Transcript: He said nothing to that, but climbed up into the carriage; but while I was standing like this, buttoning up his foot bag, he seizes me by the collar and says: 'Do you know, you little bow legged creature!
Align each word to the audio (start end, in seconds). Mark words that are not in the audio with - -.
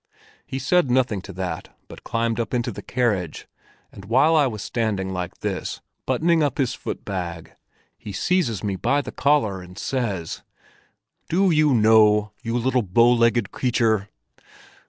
He 0.47 0.57
said 0.57 0.89
nothing 0.89 1.21
to 1.21 1.33
that, 1.33 1.77
but 1.87 2.03
climbed 2.03 2.39
up 2.39 2.55
into 2.55 2.71
the 2.71 2.81
carriage; 2.81 3.47
but 3.91 4.05
while 4.05 4.35
I 4.35 4.47
was 4.47 4.63
standing 4.63 5.13
like 5.13 5.41
this, 5.41 5.79
buttoning 6.07 6.41
up 6.41 6.57
his 6.57 6.73
foot 6.73 7.05
bag, 7.05 7.53
he 7.99 8.11
seizes 8.11 8.63
me 8.63 8.75
by 8.77 9.01
the 9.01 9.11
collar 9.11 9.61
and 9.61 9.77
says: 9.77 10.41
'Do 11.29 11.51
you 11.51 11.75
know, 11.75 12.31
you 12.41 12.57
little 12.57 12.81
bow 12.81 13.13
legged 13.13 13.51
creature! 13.51 14.09